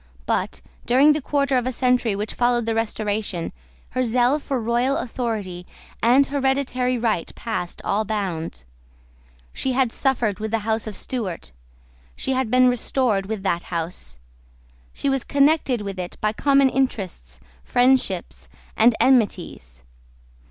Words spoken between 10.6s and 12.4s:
House of Stuart. She